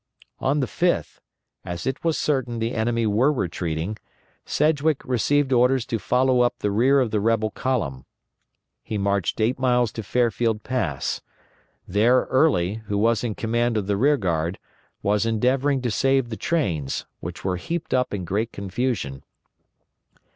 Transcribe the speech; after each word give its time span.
_On 0.43 0.61
the 0.61 0.65
5th, 0.65 1.19
as 1.63 1.85
it 1.85 2.03
was 2.03 2.17
certain 2.17 2.57
the 2.57 2.73
enemy 2.73 3.05
were 3.05 3.31
retreating, 3.31 3.97
Sedgwick 4.47 5.05
received 5.05 5.53
orders 5.53 5.85
to 5.85 5.99
follow 5.99 6.41
up 6.41 6.57
the 6.57 6.71
rear 6.71 6.99
of 6.99 7.11
the 7.11 7.19
rebel 7.19 7.51
column. 7.51 8.05
He 8.81 8.97
marched 8.97 9.39
eight 9.39 9.59
miles 9.59 9.91
to 9.91 10.01
Fairfield 10.01 10.63
Pass. 10.63 11.21
There 11.87 12.21
Early, 12.31 12.81
who 12.87 12.97
was 12.97 13.23
in 13.23 13.35
command 13.35 13.77
of 13.77 13.85
the 13.85 13.95
rear 13.95 14.17
guard, 14.17 14.57
was 15.03 15.27
endeavoring 15.27 15.83
to 15.83 15.91
save 15.91 16.29
the 16.29 16.35
trains, 16.35 17.05
which 17.19 17.45
were 17.45 17.57
heaped 17.57 17.93
up 17.93 18.11
in 18.11 18.25
great 18.25 18.51
confusion. 18.51 19.23